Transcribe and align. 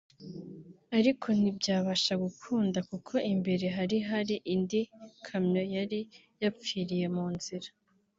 ariko 0.97 1.27
nti 1.39 1.49
byabasha 1.59 2.13
gukunda 2.23 2.79
kuko 2.89 3.13
imbere 3.33 3.65
hari 3.77 3.97
hari 4.09 4.35
indi 4.53 4.81
kamyo 5.25 5.63
yari 5.75 5.99
yapfiriye 6.41 7.07
mu 7.15 7.27
nzira 7.35 7.67